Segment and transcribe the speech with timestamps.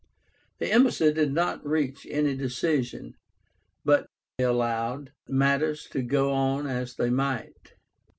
[0.57, 3.13] The embassy did not reach any decision,
[3.85, 7.75] but allowed matters to go on as they might.